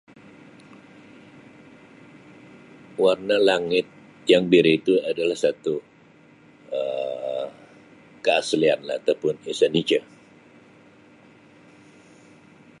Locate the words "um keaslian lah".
6.77-8.97